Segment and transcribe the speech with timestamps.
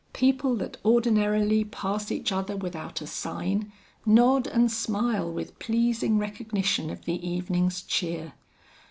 [0.13, 3.71] People that ordinarily pass each other without a sign,
[4.03, 8.33] nod and smile with pleasing recognition of the evening's cheer.